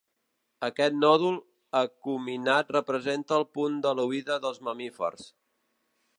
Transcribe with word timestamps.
Aquest 0.67 0.95
nòdul 1.01 1.37
acuminat 1.81 2.73
representa 2.77 3.39
el 3.43 3.47
punt 3.59 3.77
de 3.89 3.93
la 4.01 4.09
oïda 4.13 4.43
dels 4.47 4.61
mamífers. 4.71 5.31